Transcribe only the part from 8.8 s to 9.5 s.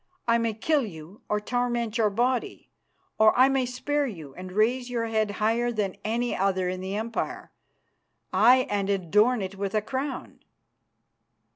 adorn